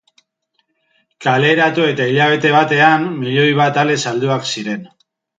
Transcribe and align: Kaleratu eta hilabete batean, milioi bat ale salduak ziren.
Kaleratu 1.25 1.83
eta 1.89 2.07
hilabete 2.11 2.53
batean, 2.55 3.05
milioi 3.25 3.51
bat 3.59 3.77
ale 3.83 3.99
salduak 4.07 4.49
ziren. 4.55 4.81